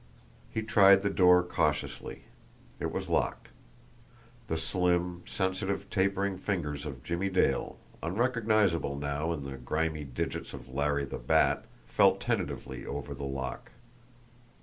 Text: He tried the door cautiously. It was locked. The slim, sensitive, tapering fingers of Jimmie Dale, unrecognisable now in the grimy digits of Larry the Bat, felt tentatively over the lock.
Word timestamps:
He 0.51 0.63
tried 0.63 1.03
the 1.03 1.11
door 1.11 1.43
cautiously. 1.43 2.23
It 2.79 2.91
was 2.91 3.07
locked. 3.07 3.49
The 4.47 4.57
slim, 4.57 5.21
sensitive, 5.27 5.91
tapering 5.91 6.39
fingers 6.39 6.87
of 6.87 7.03
Jimmie 7.03 7.29
Dale, 7.29 7.77
unrecognisable 8.01 8.95
now 8.95 9.31
in 9.31 9.43
the 9.43 9.57
grimy 9.57 10.05
digits 10.05 10.55
of 10.55 10.73
Larry 10.73 11.05
the 11.05 11.19
Bat, 11.19 11.65
felt 11.85 12.19
tentatively 12.19 12.83
over 12.83 13.13
the 13.13 13.25
lock. 13.25 13.69